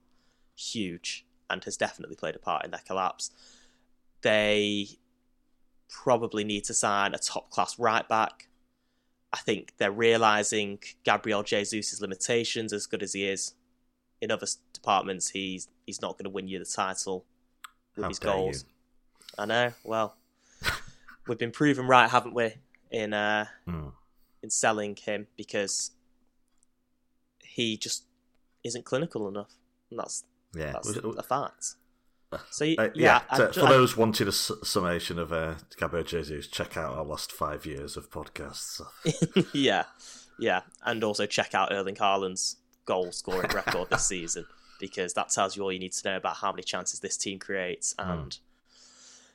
huge 0.55 1.25
and 1.49 1.63
has 1.63 1.77
definitely 1.77 2.15
played 2.15 2.35
a 2.35 2.39
part 2.39 2.65
in 2.65 2.71
their 2.71 2.81
collapse. 2.85 3.31
They 4.21 4.87
probably 5.89 6.43
need 6.43 6.63
to 6.65 6.73
sign 6.73 7.13
a 7.13 7.17
top 7.17 7.49
class 7.49 7.77
right 7.79 8.07
back. 8.07 8.47
I 9.31 9.37
think 9.37 9.73
they're 9.77 9.91
realizing 9.91 10.79
Gabriel 11.03 11.43
Jesus' 11.43 12.01
limitations, 12.01 12.73
as 12.73 12.85
good 12.87 13.03
as 13.03 13.13
he 13.13 13.27
is 13.27 13.53
in 14.21 14.31
other 14.31 14.47
departments. 14.73 15.29
He's 15.29 15.67
he's 15.85 16.01
not 16.01 16.13
going 16.13 16.23
to 16.25 16.29
win 16.29 16.47
you 16.47 16.59
the 16.59 16.65
title 16.65 17.25
with 17.95 18.03
How 18.03 18.09
his 18.09 18.19
goals. 18.19 18.65
you. 18.67 19.33
I 19.37 19.45
know. 19.45 19.73
Well, 19.83 20.15
we've 21.27 21.37
been 21.37 21.51
proven 21.51 21.87
right, 21.87 22.09
haven't 22.09 22.33
we? 22.33 22.53
In 22.91 23.13
uh, 23.13 23.45
Mm. 23.67 23.91
in 24.41 24.49
selling 24.49 24.95
him 24.95 25.27
because 25.35 25.91
he 27.43 27.77
just 27.77 28.03
isn't 28.63 28.85
clinical 28.85 29.27
enough. 29.27 29.51
And 29.89 29.99
that's 29.99 30.23
Yeah. 30.57 30.71
that's 30.73 30.87
Was 31.01 31.15
a 31.17 31.23
fact. 31.23 31.75
So 32.51 32.65
y- 32.65 32.75
Uh, 32.77 32.89
yeah, 32.93 33.21
yeah, 33.29 33.37
so 33.37 33.51
for 33.53 33.65
I- 33.67 33.69
those 33.69 33.95
wanting 33.95 34.27
a 34.27 34.31
summation 34.33 35.17
of 35.17 35.31
uh, 35.31 35.55
Gabriel 35.77 36.03
Jesus, 36.03 36.47
check 36.47 36.75
out 36.75 36.93
our 36.97 37.05
last 37.05 37.31
five 37.31 37.65
years 37.65 37.95
of 37.95 38.09
podcasts. 38.09 38.81
yeah, 39.53 39.85
yeah, 40.37 40.61
and 40.83 41.03
also 41.05 41.25
check 41.25 41.55
out 41.55 41.71
Erling 41.71 41.95
Haaland's 41.95 42.57
goal 42.85 43.11
scoring 43.13 43.49
record 43.53 43.89
this 43.89 44.05
season 44.07 44.45
because 44.79 45.13
that 45.13 45.29
tells 45.29 45.55
you 45.55 45.63
all 45.63 45.71
you 45.71 45.79
need 45.79 45.93
to 45.93 46.09
know 46.09 46.17
about 46.17 46.35
how 46.37 46.51
many 46.51 46.63
chances 46.63 46.99
this 46.99 47.15
team 47.17 47.39
creates 47.39 47.95
and 47.97 48.37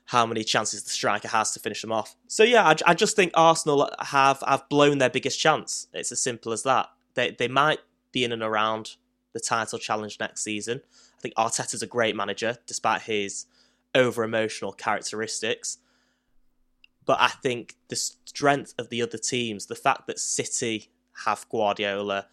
how 0.06 0.26
many 0.26 0.44
chances 0.44 0.82
the 0.84 0.90
striker 0.90 1.28
has 1.28 1.52
to 1.52 1.60
finish 1.60 1.80
them 1.80 1.92
off. 1.92 2.14
So 2.28 2.42
yeah, 2.44 2.66
I, 2.68 2.76
I 2.86 2.94
just 2.94 3.16
think 3.16 3.32
Arsenal 3.34 3.88
have 4.00 4.42
have 4.46 4.68
blown 4.68 4.98
their 4.98 5.10
biggest 5.10 5.38
chance. 5.40 5.86
It's 5.94 6.12
as 6.12 6.20
simple 6.20 6.52
as 6.52 6.62
that. 6.64 6.90
They 7.14 7.30
they 7.30 7.48
might 7.48 7.78
be 8.12 8.22
in 8.24 8.32
and 8.32 8.42
around 8.42 8.96
the 9.32 9.40
title 9.40 9.78
challenge 9.78 10.18
next 10.20 10.42
season. 10.44 10.82
I 11.22 11.28
think 11.28 11.34
Arteta's 11.36 11.82
a 11.82 11.86
great 11.86 12.16
manager, 12.16 12.58
despite 12.66 13.02
his 13.02 13.46
over 13.94 14.24
emotional 14.24 14.72
characteristics. 14.72 15.78
But 17.04 17.18
I 17.20 17.28
think 17.28 17.76
the 17.88 17.96
strength 17.96 18.74
of 18.78 18.88
the 18.88 19.02
other 19.02 19.18
teams, 19.18 19.66
the 19.66 19.74
fact 19.74 20.06
that 20.06 20.18
City 20.18 20.90
have 21.24 21.48
Guardiola, 21.48 22.26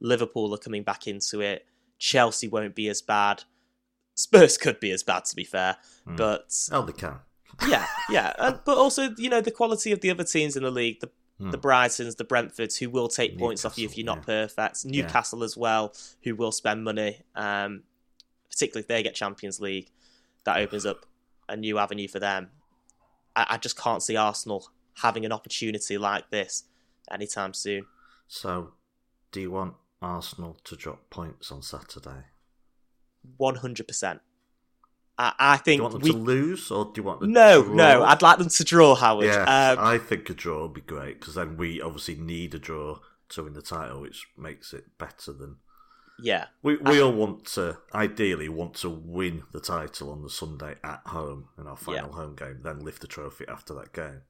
Liverpool 0.00 0.54
are 0.54 0.58
coming 0.58 0.82
back 0.82 1.06
into 1.06 1.40
it, 1.40 1.66
Chelsea 1.98 2.46
won't 2.46 2.74
be 2.74 2.88
as 2.88 3.02
bad. 3.02 3.44
Spurs 4.14 4.58
could 4.58 4.78
be 4.80 4.90
as 4.90 5.02
bad, 5.02 5.24
to 5.24 5.36
be 5.36 5.44
fair. 5.44 5.76
Mm. 6.06 6.16
But 6.16 6.68
Oh, 6.70 6.82
they 6.82 6.92
can. 6.92 7.16
yeah, 7.68 7.86
yeah. 8.10 8.32
And, 8.38 8.60
but 8.64 8.78
also, 8.78 9.10
you 9.16 9.30
know, 9.30 9.40
the 9.40 9.50
quality 9.50 9.92
of 9.92 10.00
the 10.00 10.10
other 10.10 10.24
teams 10.24 10.56
in 10.56 10.62
the 10.62 10.70
league, 10.70 11.00
the 11.00 11.10
Hmm. 11.38 11.50
the 11.50 11.58
Brightons, 11.58 12.16
the 12.16 12.24
Brentfords, 12.24 12.78
who 12.78 12.88
will 12.88 13.08
take 13.08 13.38
points 13.38 13.64
off 13.66 13.76
you 13.76 13.86
if 13.86 13.98
you're 13.98 14.06
not 14.06 14.18
yeah. 14.18 14.46
perfect. 14.46 14.86
Newcastle 14.86 15.44
as 15.44 15.54
well, 15.54 15.94
who 16.22 16.34
will 16.34 16.52
spend 16.52 16.82
money, 16.82 17.20
um, 17.34 17.82
particularly 18.56 18.82
if 18.82 18.88
they 18.88 19.02
get 19.02 19.14
Champions 19.14 19.60
League. 19.60 19.90
That 20.44 20.58
opens 20.58 20.86
up 20.86 21.04
a 21.48 21.56
new 21.56 21.78
avenue 21.78 22.08
for 22.08 22.18
them. 22.20 22.48
I, 23.34 23.46
I 23.50 23.56
just 23.58 23.78
can't 23.78 24.02
see 24.02 24.16
Arsenal 24.16 24.70
having 24.94 25.24
an 25.26 25.32
opportunity 25.32 25.98
like 25.98 26.30
this 26.30 26.64
anytime 27.10 27.52
soon. 27.52 27.84
So, 28.28 28.72
do 29.32 29.40
you 29.40 29.50
want 29.50 29.74
Arsenal 30.00 30.56
to 30.64 30.76
drop 30.76 31.10
points 31.10 31.52
on 31.52 31.62
Saturday? 31.62 32.24
One 33.36 33.56
hundred 33.56 33.88
percent. 33.88 34.20
I 35.18 35.32
I 35.38 35.56
Do 35.56 35.62
think 35.64 35.78
you 35.78 35.82
want 35.82 35.92
them 35.94 36.02
we. 36.02 36.10
to 36.12 36.16
lose, 36.16 36.70
or 36.70 36.84
do 36.86 36.92
you 36.96 37.02
want 37.02 37.20
them 37.20 37.32
No, 37.32 37.62
to 37.64 37.74
no. 37.74 38.04
I'd 38.04 38.22
like 38.22 38.38
them 38.38 38.48
to 38.48 38.64
draw 38.64 38.94
Howard. 38.94 39.26
Yeah, 39.26 39.42
Um, 39.42 39.78
I 39.84 39.98
think 39.98 40.30
a 40.30 40.34
draw 40.34 40.62
would 40.62 40.74
be 40.74 40.80
great 40.80 41.20
because 41.20 41.34
then 41.34 41.56
we 41.56 41.80
obviously 41.80 42.14
need 42.14 42.54
a 42.54 42.58
draw 42.58 43.00
to 43.30 43.42
win 43.42 43.54
the 43.54 43.62
title, 43.62 44.00
which 44.02 44.28
makes 44.38 44.72
it 44.72 44.96
better 44.98 45.32
than 45.32 45.56
yeah, 46.22 46.46
we. 46.62 46.76
We 46.76 47.00
all 47.02 47.12
want 47.12 47.44
to, 47.54 47.78
ideally, 47.94 48.48
want 48.48 48.74
to 48.76 48.88
win 48.90 49.42
the 49.52 49.60
title 49.60 50.10
on 50.10 50.22
the 50.22 50.30
Sunday 50.30 50.76
at 50.82 51.00
home 51.06 51.48
in 51.58 51.66
our 51.66 51.76
final 51.76 52.12
home 52.12 52.34
game, 52.34 52.60
then 52.62 52.80
lift 52.80 53.00
the 53.02 53.06
trophy 53.06 53.44
after 53.48 53.74
that 53.74 53.92
game. 53.92 54.22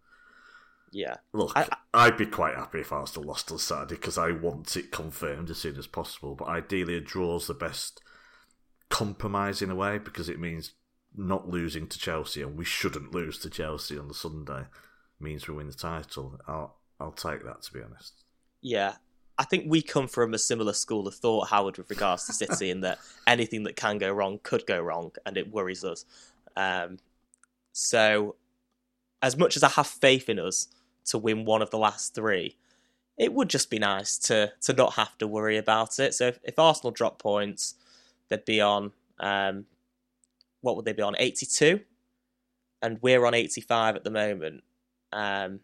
yeah. 0.93 1.17
Look, 1.33 1.53
I- 1.57 1.69
I, 1.95 2.09
would 2.09 2.17
be 2.19 2.27
quite 2.27 2.55
happy 2.57 2.81
if 2.81 2.93
Arsenal 2.93 3.29
lost 3.29 3.51
on 3.53 3.59
Saturday 3.59 3.95
because 3.97 4.19
I 4.19 4.31
want 4.33 4.77
it 4.77 4.91
confirmed 4.93 5.51
as 5.51 5.59
soon 5.59 5.77
as 5.77 5.87
possible. 5.87 6.35
But 6.35 6.49
ideally, 6.49 6.97
a 6.97 7.01
draw's 7.01 7.47
the 7.47 7.55
best 7.55 8.01
compromise 8.89 9.63
in 9.63 9.71
a 9.71 9.75
way 9.75 9.99
because 9.99 10.29
it 10.29 10.39
means 10.41 10.73
not 11.17 11.49
losing 11.49 11.87
to 11.89 11.99
Chelsea, 11.99 12.43
and 12.43 12.57
we 12.57 12.65
shouldn't 12.65 13.13
lose 13.15 13.39
to 13.39 13.51
Chelsea 13.51 13.99
on 13.99 14.09
the 14.09 14.15
Sunday. 14.15 14.65
Means 15.19 15.49
we 15.49 15.55
win 15.55 15.67
the 15.69 15.73
title. 15.73 16.39
I'll 16.47 16.77
I'll 17.01 17.13
take 17.13 17.45
that 17.45 17.63
to 17.63 17.73
be 17.73 17.81
honest. 17.81 18.25
Yeah. 18.61 18.95
I 19.39 19.45
think 19.45 19.65
we 19.67 19.83
come 19.83 20.09
from 20.09 20.33
a 20.33 20.39
similar 20.39 20.73
school 20.73 21.07
of 21.07 21.15
thought, 21.15 21.49
Howard, 21.49 21.77
with 21.77 21.91
regards 21.91 22.25
to 22.27 22.33
City, 22.33 22.71
in 22.71 22.81
that 22.81 22.99
anything 23.27 23.65
that 23.65 23.77
can 23.77 23.99
go 23.99 24.11
wrong 24.11 24.41
could 24.43 24.67
go 24.67 24.81
wrong, 24.81 25.13
and 25.27 25.37
it 25.37 25.53
worries 25.53 25.85
us. 25.85 26.05
Um, 26.57 26.99
so, 27.73 28.37
as 29.23 29.37
much 29.37 29.57
as 29.57 29.63
I 29.63 29.69
have 29.71 29.87
faith 29.87 30.29
in 30.29 30.39
us 30.39 30.69
to 31.07 31.19
win 31.19 31.45
one 31.45 31.63
of 31.63 31.71
the 31.71 31.79
last 31.79 32.15
three, 32.15 32.57
it 33.19 33.33
would 33.33 33.51
just 33.51 33.71
be 33.71 33.79
nice 33.79 34.19
to 34.19 34.53
to 34.63 34.73
not 34.73 34.95
have 34.95 35.19
to 35.19 35.27
worry 35.27 35.59
about 35.59 35.99
it. 35.99 36.15
So, 36.15 36.29
if, 36.29 36.39
if 36.43 36.59
Arsenal 36.59 36.91
drop 36.91 37.19
points, 37.19 37.75
they'd 38.29 38.45
be 38.45 38.61
on 38.63 38.93
um, 39.21 39.67
what 40.63 40.77
would 40.77 40.87
they 40.87 40.95
be 40.95 41.03
on? 41.03 41.15
Eighty 41.19 41.45
two, 41.45 41.81
and 42.81 42.99
we're 43.03 43.27
on 43.27 43.35
eighty 43.35 43.61
five 43.61 43.97
at 43.97 44.05
the 44.05 44.11
moment. 44.11 44.65
Um, 45.13 45.61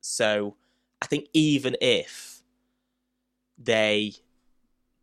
so, 0.00 0.56
I 1.02 1.06
think 1.06 1.28
even 1.34 1.76
if 1.82 2.42
they 3.58 4.12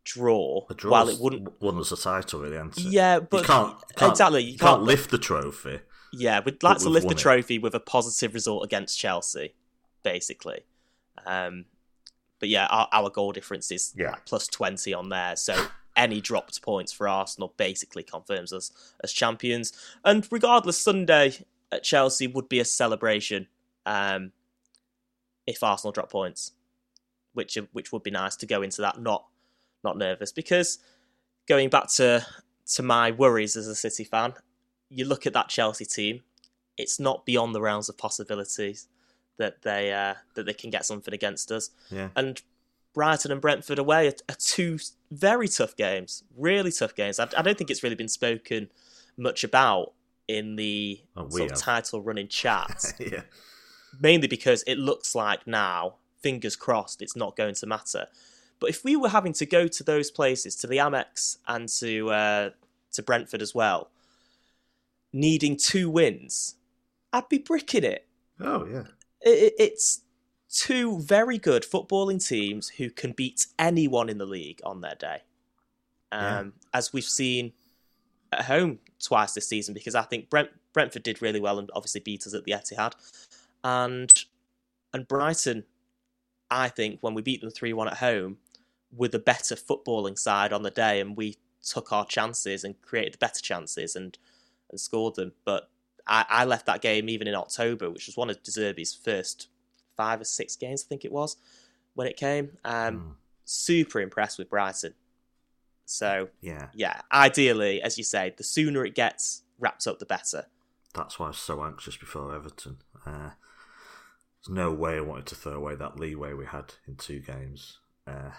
draw, 0.04 0.66
A 0.68 0.74
while 0.88 1.08
it 1.08 1.18
wouldn't, 1.20 1.60
won 1.60 1.78
us 1.78 1.92
a 1.92 1.96
title, 1.96 2.40
really, 2.40 2.56
it? 2.56 2.78
yeah, 2.78 3.20
but 3.20 3.38
you 3.40 3.46
can't, 3.46 3.76
can't 3.96 4.10
exactly, 4.12 4.42
you 4.42 4.52
you 4.52 4.58
can't 4.58 4.70
can't 4.76 4.82
lift 4.82 5.10
the 5.10 5.18
trophy. 5.18 5.80
Yeah, 6.12 6.40
we'd 6.44 6.62
like 6.62 6.78
to 6.78 6.88
lift 6.88 7.04
the 7.04 7.08
won 7.08 7.16
it. 7.16 7.20
trophy 7.20 7.58
with 7.58 7.74
a 7.74 7.80
positive 7.80 8.34
result 8.34 8.64
against 8.64 8.98
Chelsea, 8.98 9.54
basically. 10.02 10.60
Um, 11.24 11.66
but 12.38 12.48
yeah, 12.48 12.66
our, 12.66 12.88
our 12.92 13.08
goal 13.10 13.32
difference 13.32 13.70
is 13.70 13.94
Yeah. 13.96 14.10
like 14.10 14.26
plus 14.26 14.46
20 14.48 14.92
on 14.92 15.08
there. 15.08 15.36
So 15.36 15.66
any 15.96 16.20
dropped 16.20 16.60
points 16.62 16.92
for 16.92 17.08
Arsenal 17.08 17.54
basically 17.56 18.02
confirms 18.02 18.52
us 18.52 18.72
as 19.02 19.12
champions. 19.12 19.72
And 20.04 20.26
regardless, 20.30 20.78
Sunday 20.78 21.34
at 21.70 21.84
Chelsea 21.84 22.26
would 22.26 22.48
be 22.48 22.58
a 22.60 22.64
celebration 22.64 23.46
um, 23.86 24.32
if 25.46 25.62
Arsenal 25.62 25.92
drop 25.92 26.10
points, 26.10 26.52
which 27.34 27.58
which 27.72 27.92
would 27.92 28.02
be 28.02 28.10
nice 28.10 28.36
to 28.36 28.46
go 28.46 28.62
into 28.62 28.80
that 28.82 29.00
not 29.00 29.26
not 29.84 29.96
nervous 29.96 30.32
because 30.32 30.78
going 31.48 31.68
back 31.68 31.88
to 31.88 32.24
to 32.74 32.82
my 32.82 33.10
worries 33.10 33.56
as 33.56 33.66
a 33.66 33.74
City 33.74 34.04
fan, 34.04 34.34
you 34.88 35.04
look 35.04 35.26
at 35.26 35.32
that 35.32 35.48
Chelsea 35.48 35.84
team, 35.84 36.22
it's 36.78 37.00
not 37.00 37.26
beyond 37.26 37.54
the 37.54 37.60
realms 37.60 37.88
of 37.88 37.98
possibilities 37.98 38.88
that 39.38 39.62
they 39.62 39.92
uh, 39.92 40.14
that 40.34 40.46
they 40.46 40.52
can 40.54 40.70
get 40.70 40.84
something 40.84 41.12
against 41.12 41.50
us. 41.50 41.70
Yeah. 41.90 42.08
And 42.14 42.40
Brighton 42.94 43.32
and 43.32 43.40
Brentford 43.40 43.78
away 43.78 44.06
are, 44.08 44.12
are 44.28 44.36
two 44.38 44.78
very 45.10 45.48
tough 45.48 45.74
games, 45.76 46.22
really 46.36 46.70
tough 46.70 46.94
games. 46.94 47.18
I, 47.18 47.28
I 47.36 47.42
don't 47.42 47.56
think 47.58 47.70
it's 47.70 47.82
really 47.82 47.96
been 47.96 48.08
spoken 48.08 48.70
much 49.16 49.44
about 49.44 49.92
in 50.28 50.56
the 50.56 51.00
Oh, 51.16 51.28
sort 51.28 51.50
of 51.50 51.58
title 51.58 52.00
running 52.02 52.28
chat, 52.40 52.94
yeah. 53.00 53.22
mainly 54.00 54.28
because 54.28 54.62
it 54.66 54.78
looks 54.78 55.14
like 55.14 55.46
now, 55.46 55.96
fingers 56.22 56.56
crossed, 56.56 57.02
it's 57.02 57.16
not 57.16 57.36
going 57.36 57.54
to 57.56 57.66
matter. 57.66 58.06
But 58.60 58.70
if 58.70 58.84
we 58.84 58.94
were 58.96 59.08
having 59.08 59.32
to 59.34 59.46
go 59.46 59.66
to 59.68 59.82
those 59.82 60.10
places, 60.10 60.54
to 60.56 60.66
the 60.66 60.76
Amex 60.76 61.38
and 61.48 61.68
to 61.80 62.10
uh, 62.10 62.50
to 62.92 63.02
Brentford 63.02 63.42
as 63.42 63.54
well, 63.54 63.90
needing 65.12 65.56
two 65.56 65.90
wins, 65.90 66.56
I'd 67.12 67.28
be 67.28 67.38
bricking 67.38 67.84
it. 67.84 68.06
Oh 68.40 68.64
yeah. 68.66 68.84
It- 69.20 69.42
it- 69.42 69.54
It's 69.58 70.00
two 70.48 71.00
very 71.00 71.38
good 71.38 71.62
footballing 71.64 72.24
teams 72.26 72.68
who 72.70 72.90
can 72.90 73.12
beat 73.12 73.46
anyone 73.58 74.08
in 74.08 74.18
the 74.18 74.26
league 74.26 74.60
on 74.64 74.80
their 74.80 74.94
day. 74.94 75.22
Um, 76.10 76.54
As 76.74 76.92
we've 76.92 77.04
seen 77.04 77.52
at 78.32 78.44
home 78.44 78.78
twice 78.98 79.32
this 79.34 79.48
season, 79.48 79.74
because 79.74 79.94
I 79.94 80.02
think 80.02 80.28
Brent, 80.30 80.50
Brentford 80.72 81.02
did 81.02 81.20
really 81.22 81.40
well 81.40 81.58
and 81.58 81.70
obviously 81.74 82.00
beat 82.00 82.26
us 82.26 82.34
at 82.34 82.44
the 82.44 82.52
Etihad, 82.52 82.94
and 83.64 84.10
and 84.94 85.08
Brighton, 85.08 85.64
I 86.52 86.68
think 86.68 86.98
when 87.00 87.14
we 87.14 87.22
beat 87.22 87.40
them 87.40 87.50
three 87.50 87.72
one 87.72 87.88
at 87.88 87.98
home, 87.98 88.38
were 88.94 89.08
the 89.08 89.18
better 89.18 89.54
footballing 89.54 90.18
side 90.18 90.52
on 90.52 90.62
the 90.62 90.70
day, 90.70 91.00
and 91.00 91.16
we 91.16 91.38
took 91.64 91.92
our 91.92 92.04
chances 92.06 92.64
and 92.64 92.80
created 92.82 93.14
the 93.14 93.18
better 93.18 93.40
chances 93.40 93.96
and 93.96 94.18
and 94.70 94.80
scored 94.80 95.14
them. 95.14 95.32
But 95.44 95.68
I, 96.06 96.24
I 96.28 96.44
left 96.44 96.66
that 96.66 96.80
game 96.82 97.08
even 97.08 97.26
in 97.28 97.34
October, 97.34 97.90
which 97.90 98.06
was 98.06 98.16
one 98.16 98.30
of 98.30 98.42
De 98.42 98.50
Zerbi's 98.50 98.94
first 98.94 99.48
five 99.96 100.20
or 100.20 100.24
six 100.24 100.56
games, 100.56 100.84
I 100.84 100.88
think 100.88 101.04
it 101.04 101.12
was, 101.12 101.36
when 101.94 102.06
it 102.06 102.16
came. 102.16 102.56
Um, 102.64 102.96
Mm. 102.96 103.14
super 103.44 104.00
impressed 104.00 104.38
with 104.38 104.48
Brighton. 104.48 104.94
So 105.84 106.28
Yeah, 106.40 106.68
yeah, 106.74 107.00
ideally, 107.12 107.82
as 107.82 107.98
you 107.98 108.04
say, 108.04 108.32
the 108.36 108.44
sooner 108.44 108.84
it 108.84 108.94
gets 108.94 109.42
wrapped 109.58 109.86
up, 109.86 109.98
the 109.98 110.06
better. 110.06 110.46
that's 110.94 111.18
why 111.18 111.26
I 111.26 111.28
was 111.30 111.38
so 111.38 111.62
anxious 111.64 111.96
before 111.96 112.34
Everton. 112.34 112.78
Uh, 113.06 113.30
there's 114.46 114.54
no 114.54 114.72
way 114.72 114.96
I 114.96 115.00
wanted 115.00 115.26
to 115.26 115.34
throw 115.34 115.52
away 115.54 115.74
that 115.76 115.98
leeway 115.98 116.32
we 116.34 116.46
had 116.46 116.74
in 116.86 116.96
two 116.96 117.20
games. 117.20 117.78
Uh, 118.06 118.30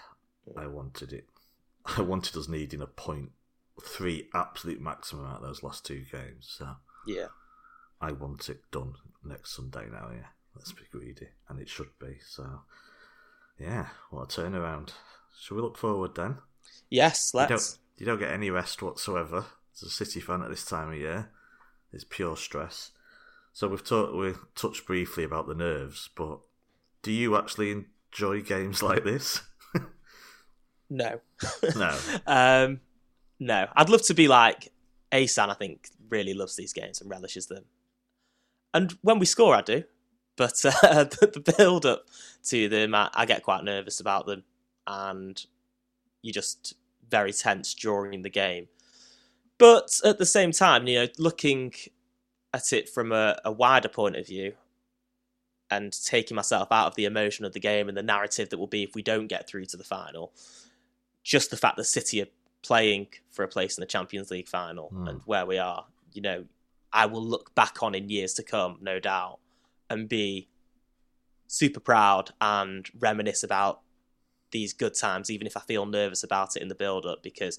I 0.58 0.68
wanted 0.68 1.14
it. 1.14 1.28
I 1.98 2.02
wanted 2.02 2.36
us 2.38 2.48
needing 2.48 2.82
a 2.82 2.88
point 2.88 3.32
three 3.82 4.30
absolute 4.34 4.80
maximum 4.82 5.26
out 5.26 5.38
of 5.38 5.44
those 5.44 5.64
last 5.64 5.86
two 5.86 6.04
games. 6.12 6.54
So 6.58 6.76
Yeah. 7.08 7.28
I 8.02 8.12
want 8.12 8.50
it 8.50 8.70
done 8.72 8.96
next 9.24 9.56
Sunday 9.56 9.88
now. 9.92 10.10
Yeah, 10.12 10.28
let's 10.56 10.74
be 10.74 10.84
greedy, 10.92 11.30
and 11.48 11.60
it 11.60 11.70
should 11.70 11.98
be. 12.00 12.18
So 12.28 12.62
yeah, 13.58 13.88
what 14.10 14.24
a 14.38 14.42
turnaround. 14.42 14.92
Shall 15.40 15.56
we 15.58 15.64
look 15.64 15.78
forward 15.78 16.16
then? 16.16 16.38
Yes, 16.90 17.32
You 17.34 17.40
let's. 17.40 17.50
don't, 17.50 17.80
you 17.98 18.06
don't 18.06 18.20
get 18.20 18.32
any 18.32 18.50
rest 18.50 18.82
whatsoever. 18.82 19.46
As 19.76 19.84
a 19.84 19.90
City 19.90 20.20
fan 20.20 20.42
at 20.44 20.50
this 20.50 20.66
time 20.66 20.92
of 20.92 20.98
year, 20.98 21.32
it's 21.92 22.04
pure 22.04 22.36
stress. 22.38 22.92
So 23.54 23.68
we've 23.68 23.84
talked, 23.84 24.16
we've 24.16 24.40
touched 24.56 24.86
briefly 24.86 25.24
about 25.24 25.48
the 25.48 25.54
nerves, 25.54 26.10
but 26.16 26.40
do 27.04 27.12
you 27.12 27.38
actually 27.38 27.86
enjoy 28.12 28.42
games 28.42 28.84
like 28.84 29.04
this? 29.04 29.42
No. 30.94 31.20
no. 31.76 31.98
um, 32.28 32.80
no. 33.40 33.68
I'd 33.76 33.90
love 33.90 34.04
to 34.04 34.14
be 34.14 34.28
like 34.28 34.72
Asan. 35.12 35.50
I 35.50 35.56
think 35.56 35.90
really 36.10 36.34
loves 36.34 36.56
these 36.56 36.72
games 36.72 37.02
and 37.02 37.10
relishes 37.10 37.48
them. 37.48 37.66
And 38.74 38.92
when 39.02 39.18
we 39.18 39.26
score, 39.26 39.56
I 39.56 39.62
do. 39.62 39.84
But 40.36 40.64
uh, 40.66 41.04
the 41.06 41.54
build 41.58 41.86
up 41.86 42.06
to 42.46 42.70
them, 42.70 42.94
I, 42.94 43.10
I 43.14 43.26
get 43.26 43.44
quite 43.44 43.64
nervous 43.64 44.00
about 44.00 44.26
them, 44.26 44.44
and 44.88 45.44
you're 46.22 46.34
just 46.34 46.76
very 47.10 47.34
tense 47.34 47.74
during 47.74 48.22
the 48.22 48.30
game. 48.30 48.68
But 49.58 50.00
at 50.04 50.18
the 50.18 50.26
same 50.26 50.52
time, 50.52 50.88
you 50.88 51.00
know, 51.00 51.08
looking 51.20 51.74
at 52.54 52.72
it 52.74 52.90
from 52.90 53.12
a, 53.12 53.40
a 53.44 53.52
wider 53.52 53.90
point 53.90 54.16
of 54.16 54.28
view, 54.28 54.54
and 55.70 55.92
taking 56.06 56.36
myself 56.36 56.72
out 56.72 56.88
of 56.88 56.96
the 56.96 57.06
emotion 57.06 57.46
of 57.46 57.54
the 57.54 57.60
game 57.60 57.88
and 57.88 57.98
the 57.98 58.04
narrative 58.04 58.50
that 58.50 58.60
will 58.60 58.68
be 58.68 58.84
if 58.84 58.94
we 58.94 59.02
don't 59.02 59.28
get 59.28 59.48
through 59.48 59.66
to 59.66 59.78
the 59.78 59.84
final, 59.84 60.32
just 61.24 61.50
the 61.50 61.58
fact 61.58 61.78
that 61.78 61.86
City 61.86 62.22
are 62.22 62.28
playing 62.62 63.08
for 63.32 63.44
a 63.44 63.48
place 63.48 63.78
in 63.78 63.82
the 63.82 63.88
Champions 63.88 64.30
League 64.30 64.48
final 64.48 64.90
Hmm. 64.90 65.08
and 65.08 65.22
where 65.26 65.46
we 65.46 65.58
are, 65.58 65.86
you 66.14 66.22
know, 66.22 66.46
I 66.92 67.08
will 67.08 67.24
look 67.24 67.56
back 67.56 67.82
on 67.82 67.96
in 67.96 68.10
years 68.10 68.34
to 68.36 68.44
come, 68.44 68.78
no 68.82 69.00
doubt, 69.00 69.40
and 69.90 70.08
be 70.08 70.48
super 71.48 71.80
proud 71.80 72.32
and 72.40 72.88
reminisce 73.00 73.44
about 73.44 73.82
these 74.52 74.74
good 74.74 74.94
times, 74.94 75.32
even 75.32 75.48
if 75.48 75.58
I 75.58 75.62
feel 75.62 75.88
nervous 75.88 76.24
about 76.24 76.56
it 76.56 76.62
in 76.62 76.68
the 76.68 76.76
build 76.76 77.08
up, 77.08 77.24
because 77.24 77.58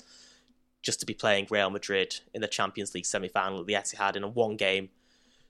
just 0.85 1.00
to 1.00 1.07
be 1.07 1.14
playing 1.14 1.47
Real 1.50 1.71
Madrid 1.71 2.21
in 2.35 2.41
the 2.43 2.47
Champions 2.47 2.95
League 2.95 3.07
semi 3.07 3.29
final 3.29 3.61
at 3.61 3.67
the 3.67 3.73
Etihad 3.73 4.14
in 4.17 4.23
a 4.23 4.29
one 4.29 4.57
game 4.57 4.91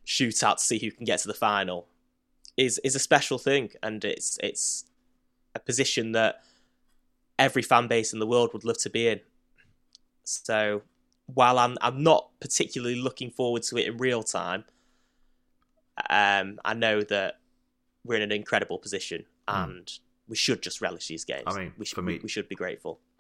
shootout 0.07 0.57
to 0.59 0.63
see 0.63 0.79
who 0.79 0.91
can 0.91 1.05
get 1.05 1.19
to 1.21 1.29
the 1.29 1.35
final 1.35 1.89
is 2.57 2.79
is 2.85 2.95
a 2.95 2.99
special 2.99 3.37
thing 3.37 3.71
and 3.83 4.05
it's 4.05 4.39
it's 4.43 4.85
a 5.55 5.59
position 5.59 6.13
that 6.13 6.43
every 7.39 7.63
fan 7.63 7.89
base 7.89 8.13
in 8.13 8.21
the 8.21 8.27
world 8.27 8.51
would 8.53 8.65
love 8.65 8.79
to 8.79 8.91
be 8.91 9.09
in. 9.09 9.21
So 10.23 10.83
while 11.27 11.59
I'm 11.59 11.77
I'm 11.81 12.03
not 12.03 12.31
particularly 12.41 12.97
looking 12.97 13.31
forward 13.31 13.63
to 13.65 13.77
it 13.77 13.87
in 13.89 13.97
real 13.99 14.23
time, 14.23 14.65
um, 16.11 16.61
I 16.65 16.75
know 16.75 17.03
that 17.03 17.41
we're 18.05 18.17
in 18.17 18.23
an 18.23 18.33
incredible 18.33 18.79
position 18.79 19.25
and 19.49 19.91
we 20.29 20.37
should 20.37 20.63
just 20.63 20.81
relish 20.81 21.09
these 21.09 21.25
games. 21.25 21.45
I 21.47 21.59
mean, 21.59 21.73
we 21.77 21.85
should 21.87 21.97
for 21.97 22.03
me- 22.03 22.21
we 22.23 22.29
should 22.29 22.49
be 22.49 22.55
grateful. 22.55 23.01